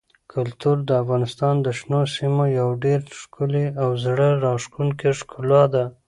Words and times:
کلتور 0.33 0.77
د 0.89 0.91
افغانستان 1.01 1.55
د 1.65 1.67
شنو 1.79 2.01
سیمو 2.15 2.43
یوه 2.59 2.73
ډېره 2.83 3.05
ښکلې 3.21 3.65
او 3.81 3.89
زړه 4.03 4.27
راښکونکې 4.43 5.09
ښکلا 5.19 5.63
ده. 5.73 5.83